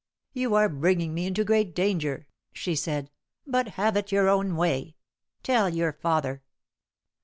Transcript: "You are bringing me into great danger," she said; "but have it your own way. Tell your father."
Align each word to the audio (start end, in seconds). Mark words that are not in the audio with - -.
"You 0.33 0.55
are 0.55 0.67
bringing 0.67 1.13
me 1.13 1.27
into 1.27 1.43
great 1.43 1.75
danger," 1.75 2.25
she 2.53 2.73
said; 2.75 3.11
"but 3.45 3.67
have 3.77 3.95
it 3.95 4.11
your 4.11 4.27
own 4.27 4.55
way. 4.55 4.95
Tell 5.43 5.69
your 5.69 5.93
father." 5.93 6.41